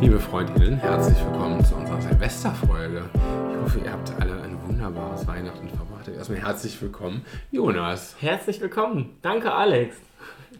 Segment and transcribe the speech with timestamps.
[0.00, 3.02] Liebe Freundinnen, herzlich willkommen zu unserer Silvesterfolge.
[3.12, 6.08] Ich hoffe, ihr habt alle ein wunderbares Weihnachten verbracht.
[6.08, 8.16] Erstmal herzlich willkommen, Jonas.
[8.18, 9.18] Herzlich willkommen.
[9.20, 9.96] Danke, Alex.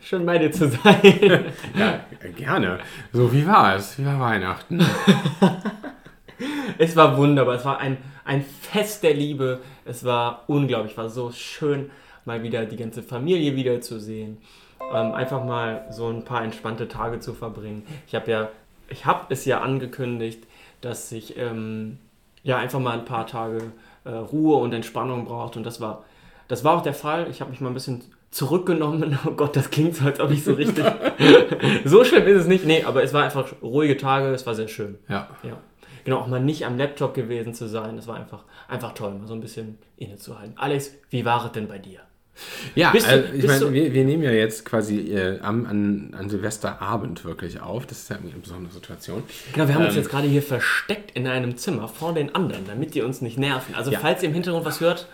[0.02, 1.00] Schön bei dir zu sein.
[1.74, 2.04] Ja,
[2.36, 2.80] gerne.
[3.14, 3.98] So, wie war es?
[3.98, 4.84] Wie war Weihnachten?
[6.76, 7.54] es war wunderbar.
[7.54, 9.60] Es war ein, ein Fest der Liebe.
[9.86, 10.92] Es war unglaublich.
[10.92, 11.90] Es war so schön,
[12.26, 14.36] mal wieder die ganze Familie wiederzusehen.
[14.92, 17.84] Ähm, einfach mal so ein paar entspannte Tage zu verbringen.
[18.06, 18.48] Ich habe ja,
[18.90, 20.46] ich habe es ja angekündigt,
[20.80, 21.98] dass ich ähm,
[22.42, 23.72] ja einfach mal ein paar Tage
[24.04, 26.04] äh, Ruhe und Entspannung braucht und das war,
[26.48, 27.28] das war auch der Fall.
[27.30, 29.18] Ich habe mich mal ein bisschen zurückgenommen.
[29.26, 30.84] Oh Gott, das klingt so, als ob ich so richtig.
[31.84, 32.64] so schlimm ist es nicht.
[32.64, 34.98] Nee, aber es war einfach ruhige Tage, es war sehr schön.
[35.08, 35.28] Ja.
[35.42, 35.58] Ja.
[36.04, 37.96] Genau, auch mal nicht am Laptop gewesen zu sein.
[37.96, 40.54] Das war einfach, einfach toll, mal so ein bisschen innezuhalten.
[40.56, 42.00] Alex, wie war es denn bei dir?
[42.74, 46.14] Ja, Bist du- also, ich meine, wir, wir nehmen ja jetzt quasi äh, am, an,
[46.18, 47.86] an Silvesterabend wirklich auf.
[47.86, 49.22] Das ist ja eine besondere Situation.
[49.52, 50.00] Genau, wir haben uns Ähm.
[50.02, 53.74] jetzt gerade hier versteckt in einem Zimmer vor den anderen, damit die uns nicht nerven.
[53.74, 53.98] Also, Ja.
[54.00, 55.06] falls ihr im Hintergrund was hört,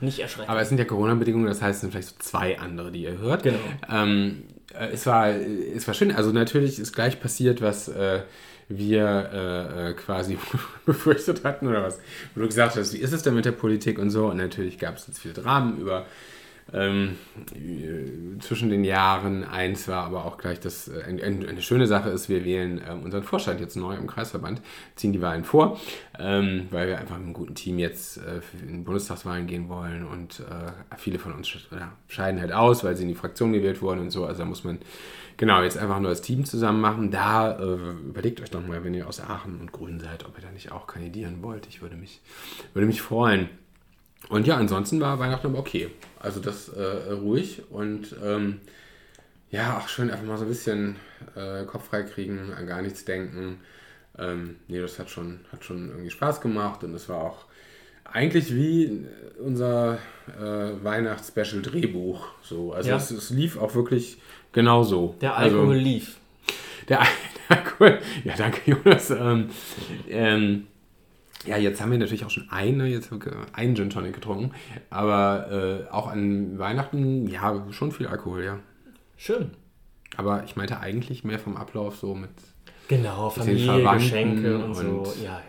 [0.00, 0.50] nicht erschrecken.
[0.50, 3.18] Aber es sind ja Corona-Bedingungen, das heißt, es sind vielleicht so zwei andere, die ihr
[3.18, 3.42] hört.
[3.42, 3.58] Genau.
[3.90, 6.12] Ähm, äh, es, war, es war schön.
[6.12, 8.22] Also natürlich ist gleich passiert, was äh,
[8.68, 10.38] wir äh, äh, quasi
[10.86, 11.98] befürchtet hatten oder was.
[12.34, 14.26] Wo du gesagt hast, wie ist es denn mit der Politik und so.
[14.26, 16.06] Und natürlich gab es jetzt viele Dramen über
[16.72, 17.16] ähm,
[17.54, 19.44] äh, zwischen den Jahren.
[19.44, 22.80] Eins war aber auch gleich, dass äh, ein, ein, eine schöne Sache ist, wir wählen
[22.88, 24.60] ähm, unseren Vorstand jetzt neu im Kreisverband,
[24.96, 25.80] ziehen die Wahlen vor,
[26.18, 30.40] ähm, weil wir einfach mit einem guten Team jetzt äh, in Bundestagswahlen gehen wollen und
[30.40, 34.00] äh, viele von uns oder scheiden halt aus, weil sie in die Fraktion gewählt wurden
[34.00, 34.24] und so.
[34.24, 34.78] Also da muss man
[35.36, 37.10] genau jetzt einfach nur das Team zusammen machen.
[37.10, 37.74] Da äh,
[38.08, 40.70] überlegt euch doch mal, wenn ihr aus Aachen und Grün seid, ob ihr da nicht
[40.70, 41.66] auch kandidieren wollt.
[41.66, 42.20] Ich würde mich,
[42.74, 43.48] würde mich freuen.
[44.28, 45.90] Und ja, ansonsten war Weihnachten aber okay.
[46.20, 48.60] Also das äh, ruhig und ähm,
[49.50, 50.96] ja, auch schön einfach mal so ein bisschen
[51.34, 53.60] äh, Kopf frei kriegen, an gar nichts denken.
[54.18, 57.46] Ähm, nee, das hat schon, hat schon irgendwie Spaß gemacht und es war auch
[58.04, 59.06] eigentlich wie
[59.38, 59.98] unser
[60.38, 62.26] äh, Weihnachts-Special-Drehbuch.
[62.42, 62.72] So.
[62.72, 62.96] Also Ja.
[62.96, 64.18] es, es lief auch wirklich
[64.52, 65.14] genau so.
[65.20, 66.18] der also, Alkohol lief.
[66.88, 66.98] der,
[67.48, 67.98] der Alkohol.
[68.24, 69.10] Ja, danke, Jonas.
[69.10, 69.50] Ähm,
[70.08, 70.66] ähm,
[71.46, 73.10] ja, jetzt haben wir natürlich auch schon eine, jetzt
[73.52, 74.52] einen Gin Tonic getrunken,
[74.90, 78.58] aber äh, auch an Weihnachten, ja, schon viel Alkohol, ja.
[79.16, 79.50] Schön.
[80.16, 82.30] Aber ich meinte eigentlich mehr vom Ablauf so mit.
[82.88, 84.82] Genau, den Familie, Geschenke und, so.
[84.82, 85.42] und- Ja, ja.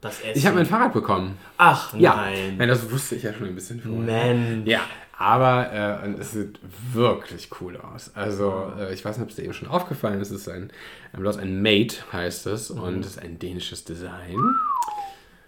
[0.00, 0.32] Das Essen.
[0.38, 1.36] Ich habe mein Fahrrad bekommen.
[1.56, 2.56] Ach Ja, nein.
[2.56, 4.34] Nein, das wusste ich ja schon ein bisschen vorher.
[4.34, 4.68] Mensch.
[4.68, 4.80] Ja,
[5.18, 5.72] aber
[6.04, 6.60] äh, es sieht
[6.92, 8.12] wirklich cool aus.
[8.14, 10.30] Also, äh, ich weiß nicht, ob es dir eben schon aufgefallen ist.
[10.30, 10.70] Es ist ein,
[11.12, 14.36] ein, bloß ein Mate, heißt es, und es ist ein dänisches Design.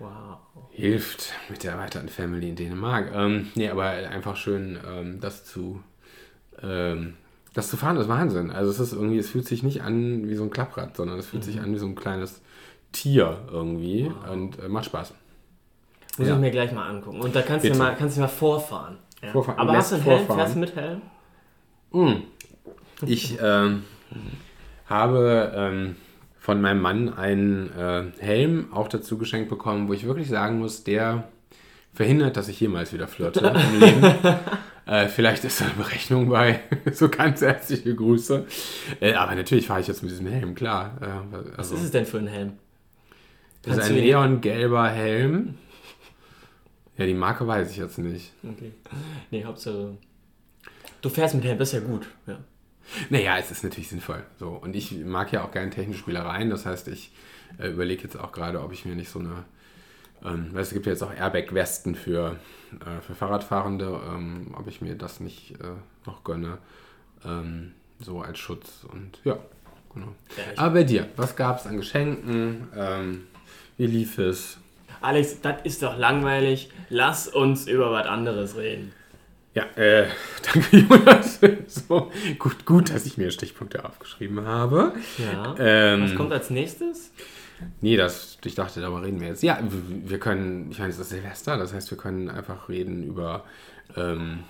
[0.01, 0.39] Wow.
[0.71, 3.11] hilft mit der erweiterten Family in Dänemark.
[3.15, 5.83] Ähm, nee, aber einfach schön, ähm, das zu
[6.63, 7.15] ähm,
[7.55, 8.51] das zu fahren ist Wahnsinn.
[8.51, 11.27] Also es ist irgendwie, es fühlt sich nicht an wie so ein Klapprad, sondern es
[11.27, 12.41] fühlt sich an wie so ein kleines
[12.93, 15.15] Tier irgendwie und äh, macht Spaß.
[16.19, 16.35] Muss Ja.
[16.35, 17.21] ich mir gleich mal angucken.
[17.21, 17.79] Und da kannst du Bitte.
[17.83, 18.99] mal, kannst du mal vorfahren.
[19.23, 19.31] Ja.
[19.33, 19.59] Vorfahren.
[19.59, 20.37] Aber hast du einen Lässt Helm?
[20.39, 21.03] Fährst du mit Helm?
[23.07, 23.85] Ich ähm,
[24.87, 25.97] habe ähm,
[26.51, 30.83] von meinem Mann einen äh, Helm auch dazu geschenkt bekommen, wo ich wirklich sagen muss,
[30.83, 31.29] der
[31.95, 34.15] verhindert, dass ich jemals wieder flirte im Leben.
[34.87, 36.59] Äh, vielleicht ist da eine Berechnung bei.
[36.93, 38.45] so ganz herzliche Grüße.
[38.99, 40.97] Äh, aber natürlich fahre ich jetzt mit diesem Helm, klar.
[41.01, 42.55] Äh, Was also, ist es denn für ein Helm?
[43.63, 45.59] das ist ein neongelber Helm.
[46.97, 48.33] Ja, die Marke weiß ich jetzt nicht.
[48.43, 48.73] Okay.
[49.31, 49.97] Nee, Hauptsache.
[51.03, 52.09] Du fährst mit Helm, das ist ja gut.
[52.27, 52.39] Ja.
[53.11, 54.25] Naja, es ist natürlich sinnvoll.
[54.39, 54.49] So.
[54.51, 56.51] Und ich mag ja auch gerne technische Spielereien.
[56.51, 57.13] Das heißt, ich
[57.59, 59.45] äh, überlege jetzt auch gerade, ob ich mir nicht so eine.
[60.23, 62.37] Ähm, weil es gibt ja jetzt auch Airbag-Westen für,
[62.81, 65.73] äh, für Fahrradfahrende, ähm, ob ich mir das nicht äh,
[66.07, 66.59] noch gönne.
[67.25, 68.85] Ähm, so als Schutz.
[68.91, 69.39] Und ja,
[69.95, 70.09] genau.
[70.37, 72.69] Ja, Aber bei dir, was gab es an Geschenken?
[72.77, 73.27] Ähm,
[73.79, 74.59] wie lief es?
[75.01, 76.71] Alex, das ist doch langweilig.
[76.91, 78.93] Lass uns über was anderes reden.
[79.55, 80.07] Ja, äh,
[80.55, 81.41] danke Jonas.
[81.67, 84.93] so, gut, gut, dass ich mir Stichpunkte aufgeschrieben habe.
[85.19, 85.55] Ja.
[85.59, 87.11] Ähm, Was kommt als nächstes?
[87.81, 89.43] Nee, das, ich dachte, darüber reden wir jetzt.
[89.43, 93.45] Ja, wir können, ich meine, es ist Silvester, das heißt, wir können einfach reden über,
[93.97, 94.45] ähm,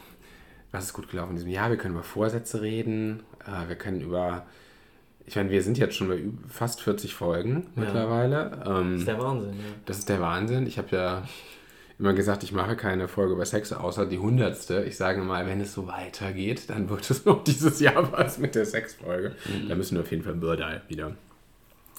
[0.71, 1.71] was ist gut gelaufen in diesem Jahr.
[1.71, 3.25] Wir können über Vorsätze reden.
[3.47, 4.47] Äh, wir können über,
[5.27, 8.53] ich meine, wir sind jetzt schon bei fast 40 Folgen mittlerweile.
[8.65, 9.65] Das Ähm, ist der Wahnsinn, ja.
[9.87, 10.67] das ist der Wahnsinn.
[10.69, 11.23] Ich habe ja
[12.01, 14.85] immer gesagt, ich mache keine Folge über Sex, außer die hundertste.
[14.89, 18.55] Ich sage mal, wenn es so weitergeht, dann wird es noch dieses Jahr was mit
[18.55, 19.37] der Sexfolge.
[19.69, 21.13] Da müssen wir auf jeden Fall Birdal wieder,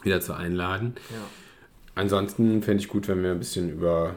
[0.04, 0.96] wieder zu einladen.
[1.12, 1.18] ja.
[1.94, 4.16] Ansonsten fände ich gut, wenn wir ein bisschen über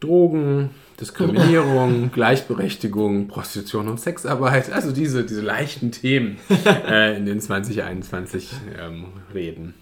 [0.00, 8.50] Drogen, Diskriminierung, Gleichberechtigung, Prostitution und Sexarbeit, also diese, diese leichten Themen äh, in den 2021
[8.78, 9.74] ähm, reden.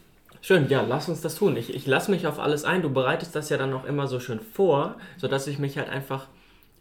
[0.45, 1.57] Schön, ja, lass uns das tun.
[1.57, 2.83] Ich, ich lasse mich auf alles ein.
[2.83, 6.27] Du bereitest das ja dann auch immer so schön vor, sodass ich mich halt einfach,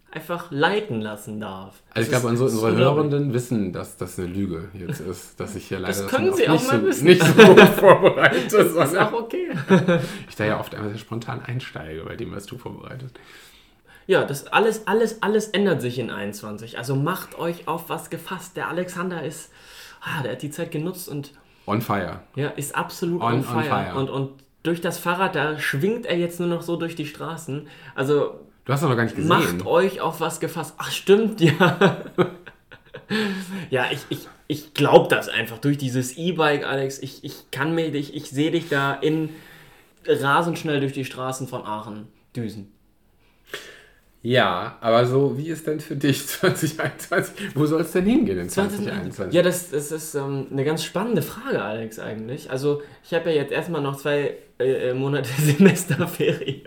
[0.09, 1.83] einfach leiten lassen darf.
[1.93, 5.67] Also ich glaube, unsere, unsere Hörenden wissen, dass das eine Lüge jetzt ist, dass ich
[5.67, 7.05] hier leider das können sie auch nicht, mal so, wissen.
[7.05, 8.51] nicht so vorbereitet.
[8.51, 9.51] Das ist auch okay.
[10.27, 13.13] ich da ja oft einmal sehr spontan einsteige bei dem, was du vorbereitest.
[14.07, 16.79] Ja, das alles, alles, alles ändert sich in 21.
[16.79, 18.57] Also macht euch auf was gefasst.
[18.57, 19.51] Der Alexander ist,
[20.01, 21.31] ah, der hat die Zeit genutzt und
[21.67, 22.21] On fire.
[22.35, 23.63] ja, ist absolut On- on, on fire.
[23.63, 23.95] fire.
[23.95, 24.31] Und, und
[24.63, 27.67] durch das Fahrrad, da schwingt er jetzt nur noch so durch die Straßen.
[27.95, 29.27] Also Du hast noch gar nicht gesehen.
[29.29, 30.75] macht euch auf was gefasst.
[30.77, 31.97] Ach, stimmt, ja.
[33.69, 36.99] ja, ich, ich, ich glaube das einfach durch dieses E-Bike, Alex.
[36.99, 39.29] Ich, ich kann mir dich, ich sehe dich da in
[40.07, 42.71] rasend schnell durch die Straßen von Aachen düsen.
[44.23, 47.55] Ja, aber so, wie ist denn für dich 2021?
[47.55, 49.33] Wo soll es denn hingehen in 2021?
[49.33, 52.51] Ja, das, das ist ähm, eine ganz spannende Frage, Alex, eigentlich.
[52.51, 56.61] Also, ich habe ja jetzt erstmal noch zwei äh, Monate Semesterferien.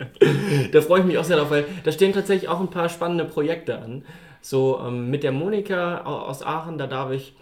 [0.73, 3.25] da freue ich mich auch sehr drauf, weil da stehen tatsächlich auch ein paar spannende
[3.25, 4.05] Projekte an.
[4.41, 7.35] So ähm, mit der Monika au- aus Aachen, da darf ich.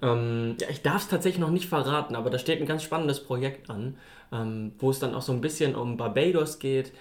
[0.00, 3.20] Ähm, ja, ich darf es tatsächlich noch nicht verraten, aber da steht ein ganz spannendes
[3.20, 3.96] Projekt an,
[4.32, 6.92] ähm, wo es dann auch so ein bisschen um Barbados geht.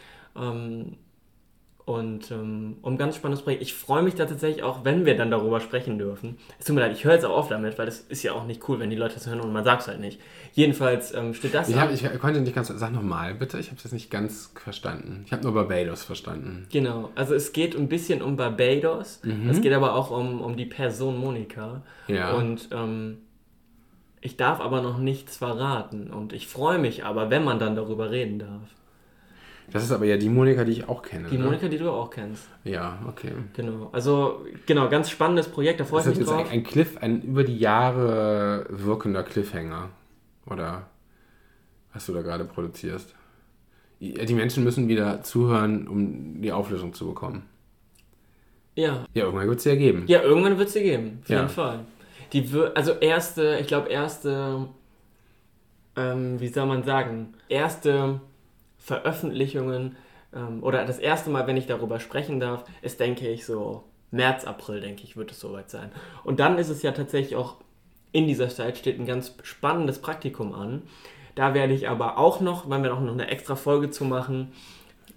[1.92, 3.62] Und ähm, um ganz spannendes Projekt.
[3.62, 6.38] Ich freue mich da tatsächlich auch, wenn wir dann darüber sprechen dürfen.
[6.58, 8.46] Es tut mir leid, ich höre jetzt auch auf damit, weil das ist ja auch
[8.46, 10.18] nicht cool, wenn die Leute das hören und man sagt es halt nicht.
[10.54, 12.70] Jedenfalls ähm, steht das Ich, hab, ich konnte nicht ganz.
[12.70, 13.60] Sag nochmal, bitte.
[13.60, 15.24] Ich habe es jetzt nicht ganz verstanden.
[15.26, 16.66] Ich habe nur Barbados verstanden.
[16.72, 19.20] Genau, also es geht ein bisschen um Barbados.
[19.24, 19.50] Mhm.
[19.50, 21.82] Es geht aber auch um, um die Person Monika.
[22.08, 22.36] Ja.
[22.36, 23.18] Und ähm,
[24.22, 26.10] ich darf aber noch nichts verraten.
[26.10, 28.62] Und ich freue mich aber, wenn man dann darüber reden darf.
[29.72, 31.30] Das ist aber ja die Monika, die ich auch kenne.
[31.30, 31.46] Die ne?
[31.46, 32.48] Monika, die du auch kennst.
[32.64, 33.32] Ja, okay.
[33.54, 33.90] Genau.
[33.92, 36.46] Also, genau, ganz spannendes Projekt, da freue ich ist mich jetzt drauf.
[36.48, 39.90] ein, ein Cliff, ein über die Jahre wirkender Cliffhanger.
[40.46, 40.88] Oder
[41.94, 43.16] was du da gerade produzierst.
[44.00, 47.44] Die Menschen müssen wieder zuhören, um die Auflösung zu bekommen.
[48.76, 50.04] Ja, Ja, irgendwann wird es ja geben.
[50.08, 51.38] Ja, irgendwann wird sie geben, auf Ja.
[51.38, 51.80] jeden Fall.
[52.34, 54.68] Die also erste, ich glaube erste,
[55.96, 58.22] ähm, wie soll man sagen, erste
[58.81, 59.95] Veröffentlichungen
[60.36, 64.44] ähm, oder das erste Mal, wenn ich darüber sprechen darf, ist, denke ich, so März,
[64.45, 65.92] April, denke ich, wird es soweit sein.
[66.24, 67.57] Und dann ist es ja tatsächlich auch,
[68.12, 70.81] in dieser Zeit steht ein ganz spannendes Praktikum an.
[71.36, 74.51] Da werde ich aber auch noch, weil wir auch noch eine extra Folge zu machen,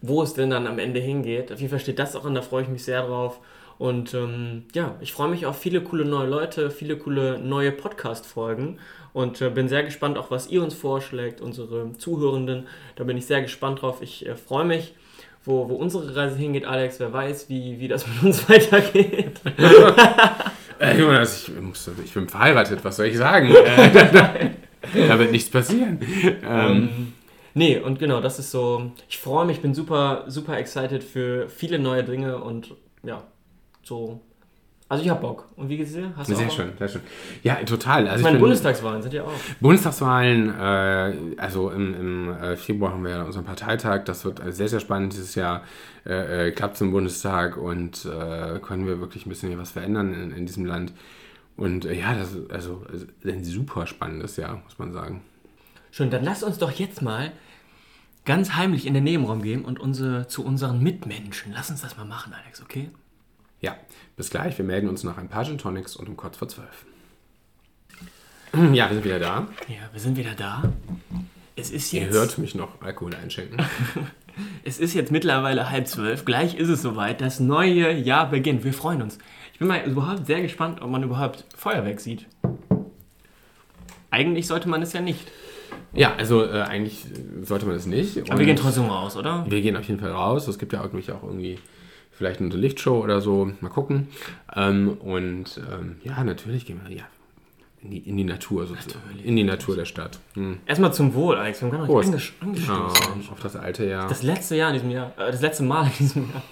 [0.01, 1.51] wo es denn dann am Ende hingeht.
[1.51, 3.41] Auf jeden Fall steht das auch an, da freue ich mich sehr drauf.
[3.79, 8.79] Und ähm, ja, ich freue mich auf viele coole neue Leute, viele coole neue Podcast-Folgen
[9.13, 12.67] und äh, bin sehr gespannt auch, was ihr uns vorschlägt, unsere Zuhörenden.
[12.97, 13.99] Da bin ich sehr gespannt drauf.
[14.01, 14.95] Ich äh, freue mich,
[15.45, 17.01] wo, wo unsere Reise hingeht, Alex.
[17.01, 19.41] Wer weiß, wie, wie das mit uns weitergeht.
[20.81, 23.55] Äh, Jonas, ich, muss, ich bin verheiratet, was soll ich sagen?
[23.55, 24.35] Äh, da,
[25.09, 26.01] da wird nichts passieren.
[26.45, 27.13] Ähm,
[27.55, 28.91] Nee, und genau, das ist so.
[29.09, 32.75] Ich freue mich, bin super, super excited für viele neue Dinge und
[33.05, 33.23] ja,
[33.85, 34.21] so.
[34.87, 35.49] Also ich hab Bock.
[35.57, 36.13] Und wie geht's dir?
[36.15, 37.01] Hast du sehr auch schön, sehr schön.
[37.43, 38.07] Ja, total.
[38.07, 39.33] Also Ich meine, Bundestagswahlen sind ja auch.
[39.61, 44.05] Bundestagswahlen, äh, also im, im äh, Februar haben wir ja unseren Parteitag.
[44.05, 45.63] Das wird äh, sehr, sehr spannend dieses Jahr.
[46.05, 49.71] Äh, äh, klappt es im Bundestag und äh, können wir wirklich ein bisschen hier was
[49.71, 50.93] verändern in, in diesem Land.
[51.57, 52.85] Und äh, ja, das ist also
[53.25, 55.23] äh, ein super spannendes Jahr, muss man sagen.
[55.93, 57.33] Schön, dann lass uns doch jetzt mal
[58.27, 61.53] ganz heimlich in den Nebenraum gehen und unsere, zu unseren Mitmenschen.
[61.55, 62.91] Lass uns das mal machen, Alex, okay?
[63.65, 63.77] Ja,
[64.15, 64.59] bis gleich.
[64.59, 66.85] Wir melden uns nach ein paar Gin Tonics und um kurz vor zwölf.
[68.53, 69.49] Ja, wir sind wieder da.
[69.69, 70.63] Ja, wir sind wieder da.
[71.57, 73.57] Es ist Ihr jetzt, hört mich noch Alkohol einschenken.
[74.65, 76.27] es ist jetzt mittlerweile halb zwölf.
[76.27, 77.23] Gleich ist es soweit.
[77.23, 78.65] Das neue Jahr beginnt.
[78.65, 79.17] Wir freuen uns.
[79.55, 82.27] Ich bin mal überhaupt sehr gespannt, ob man überhaupt Feuerwerk sieht.
[84.11, 85.27] Eigentlich sollte man es ja nicht.
[85.95, 87.07] Ja, also äh, eigentlich
[87.43, 88.31] sollte man das nicht.
[88.31, 89.47] Aber wir gehen trotzdem raus, oder?
[89.49, 90.49] Wir gehen auf jeden Fall raus.
[90.49, 91.59] Es gibt ja irgendwie auch irgendwie
[92.17, 93.51] vielleicht eine Lichtshow oder so.
[93.61, 94.09] Mal gucken.
[94.55, 97.05] Ähm, und ähm, ja, natürlich gehen wir ja,
[97.83, 99.01] in, die, in die Natur sozusagen.
[99.07, 99.27] Natürlich.
[99.27, 100.19] In die Natur der Stadt.
[100.35, 100.59] Hm.
[100.67, 101.61] Erstmal zum Wohl, Alex.
[101.63, 103.31] Wir haben gar nicht anges Ah, angestoßen.
[103.33, 104.09] auf das alte Jahr.
[104.09, 105.13] Das letzte Jahr in diesem Jahr.
[105.19, 106.43] Äh, das letzte Mal in diesem Jahr.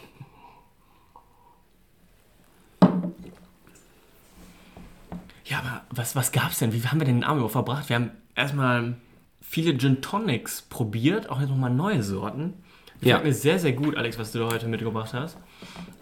[5.44, 6.72] Ja, aber was, was gab's denn?
[6.72, 7.88] Wie haben wir denn den Abend überhaupt verbracht?
[7.88, 8.94] Wir haben erstmal
[9.40, 12.54] viele Gin Tonics probiert, auch jetzt nochmal neue Sorten.
[13.02, 13.16] Ja.
[13.16, 15.36] Gefällt mir sehr, sehr gut, Alex, was du da heute mitgebracht hast.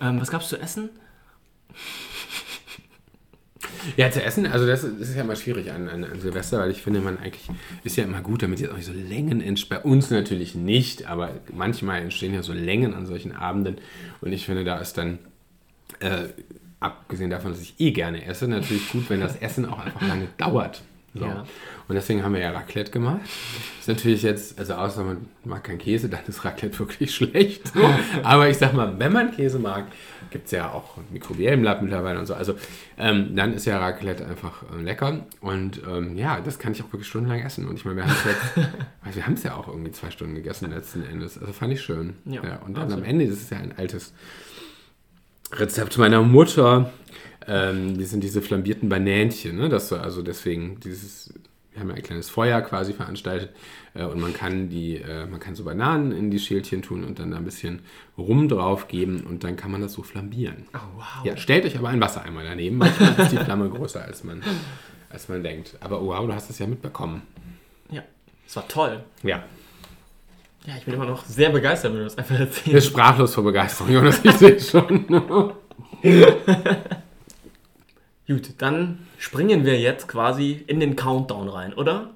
[0.00, 0.90] Ähm, was gab's zu essen?
[3.97, 6.71] Ja, zu essen, also das, das ist ja immer schwierig an, an, an Silvester, weil
[6.71, 7.49] ich finde, man eigentlich
[7.83, 9.71] ist ja immer gut, damit jetzt auch nicht so Längen entstehen.
[9.71, 13.78] Bei uns natürlich nicht, aber manchmal entstehen ja so Längen an solchen Abenden.
[14.21, 15.19] Und ich finde, da ist dann,
[16.00, 16.28] äh,
[16.80, 20.28] abgesehen davon, dass ich eh gerne esse, natürlich gut, wenn das Essen auch einfach lange
[20.37, 20.83] dauert.
[21.12, 21.25] So.
[21.25, 21.45] Ja.
[21.88, 23.23] Und deswegen haben wir ja Raclette gemacht.
[23.81, 27.67] Ist natürlich jetzt, also außer man mag keinen Käse, dann ist Raclette wirklich schlecht.
[27.69, 27.81] So.
[28.23, 29.87] Aber ich sag mal, wenn man Käse mag,
[30.31, 32.35] gibt es ja auch Mikrobiellenblatt mittlerweile und so.
[32.35, 32.55] Also
[32.97, 35.26] ähm, dann ist ja Raclette einfach äh, lecker.
[35.40, 37.67] Und ähm, ja, das kann ich auch wirklich stundenlang essen.
[37.67, 38.64] Und ich meine, wir haben es
[39.02, 41.38] also wir haben es ja auch irgendwie zwei Stunden gegessen letzten Endes.
[41.38, 42.14] Also fand ich schön.
[42.25, 43.07] Ja, und dann am absolut.
[43.07, 44.12] Ende, das ist ja ein altes
[45.52, 46.93] Rezept meiner Mutter.
[47.52, 49.69] Ähm, die sind diese flambierten Banänchen, ne?
[49.69, 51.35] Das so, also deswegen dieses,
[51.73, 53.50] wir haben ja ein kleines Feuer quasi veranstaltet
[53.95, 57.19] äh, und man kann die, äh, man kann so Bananen in die Schälchen tun und
[57.19, 57.80] dann da ein bisschen
[58.16, 60.66] Rum drauf geben und dann kann man das so flambieren.
[60.75, 61.25] Oh, wow.
[61.25, 62.76] Ja, stellt euch aber einen Wassereimer daneben.
[62.78, 64.42] Manchmal ist die Flamme größer als man,
[65.09, 65.76] als man denkt.
[65.80, 67.23] Aber wow, du hast es ja mitbekommen.
[67.90, 68.02] Ja,
[68.47, 69.02] es war toll.
[69.25, 69.42] Ja.
[70.66, 72.73] Ja, ich bin immer noch sehr begeistert, wenn du das einfach Ich erzählst.
[72.73, 75.04] bin sprachlos vor Begeisterung, Jonas, ich sehe schon.
[78.30, 82.10] Gut, dann springen wir jetzt quasi in den Countdown rein, oder?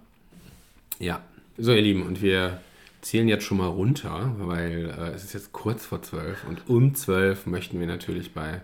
[1.00, 1.21] Ja,
[1.59, 2.61] so ihr Lieben, und wir
[3.00, 6.94] zählen jetzt schon mal runter, weil äh, es ist jetzt kurz vor zwölf und um
[6.94, 8.61] zwölf möchten wir natürlich bei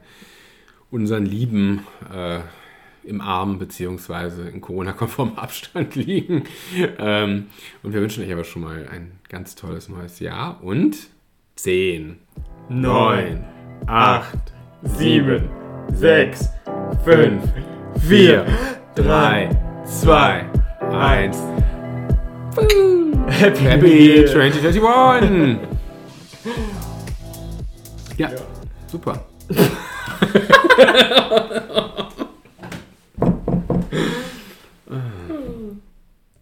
[0.92, 2.38] unseren Lieben äh,
[3.02, 6.45] im Arm beziehungsweise in Corona-konformem Abstand liegen.
[6.99, 7.49] Ähm,
[7.83, 10.97] und wir wünschen euch aber schon mal ein ganz tolles neues Jahr und
[11.57, 12.21] zehn,
[12.69, 13.45] neun,
[13.88, 14.52] acht,
[14.85, 15.49] sieben,
[15.92, 16.49] sechs,
[17.04, 17.42] fünf,
[18.09, 18.45] vier,
[18.95, 19.50] drei,
[19.85, 20.45] zwei,
[20.92, 21.37] eins.
[23.28, 25.59] Happy, Happy 2021!
[28.19, 28.28] Ja,
[28.92, 29.14] super.